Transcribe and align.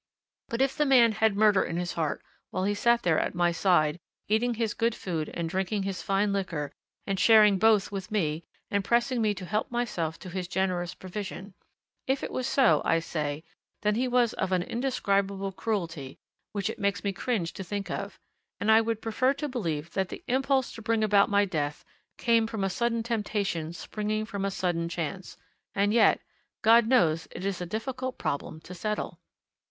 But 0.49 0.63
if 0.63 0.75
the 0.75 0.85
man 0.87 1.11
had 1.11 1.35
murder 1.35 1.63
in 1.63 1.77
his 1.77 1.93
heart, 1.93 2.23
while 2.49 2.63
he 2.63 2.73
sat 2.73 3.03
there 3.03 3.19
at 3.19 3.35
my 3.35 3.51
side, 3.51 3.99
eating 4.27 4.55
his 4.55 4.73
good 4.73 4.95
food 4.95 5.29
and 5.35 5.47
drinking 5.47 5.83
his 5.83 6.01
fine 6.01 6.33
liquor, 6.33 6.71
and 7.05 7.19
sharing 7.19 7.59
both 7.59 7.91
with 7.91 8.09
me 8.09 8.43
and 8.71 8.83
pressing 8.83 9.21
me 9.21 9.35
to 9.35 9.45
help 9.45 9.69
myself 9.69 10.17
to 10.21 10.29
his 10.29 10.47
generous 10.47 10.95
provision 10.95 11.53
if 12.07 12.23
it 12.23 12.31
was 12.31 12.47
so, 12.47 12.81
I 12.83 12.97
say, 12.99 13.43
then 13.83 13.93
he 13.93 14.07
was 14.07 14.33
of 14.33 14.51
an 14.51 14.63
indescribable 14.63 15.51
cruelty 15.51 16.17
which 16.51 16.67
it 16.67 16.79
makes 16.79 17.03
me 17.03 17.13
cringe 17.13 17.53
to 17.53 17.63
think 17.63 17.91
of, 17.91 18.17
and 18.59 18.71
I 18.71 18.81
would 18.81 19.03
prefer 19.03 19.35
to 19.35 19.47
believe 19.47 19.91
that 19.91 20.09
the 20.09 20.23
impulse 20.27 20.71
to 20.71 20.81
bring 20.81 21.03
about 21.03 21.29
my 21.29 21.45
death 21.45 21.85
came 22.17 22.47
from 22.47 22.63
a 22.63 22.71
sudden 22.71 23.03
temptation 23.03 23.71
springing 23.71 24.25
from 24.25 24.45
a 24.45 24.49
sudden 24.49 24.89
chance. 24.89 25.37
And 25.75 25.93
yet 25.93 26.19
God 26.63 26.87
knows 26.87 27.27
it 27.29 27.45
is 27.45 27.61
a 27.61 27.67
difficult 27.67 28.17
problem 28.17 28.61
to 28.61 28.73
settle! 28.73 29.19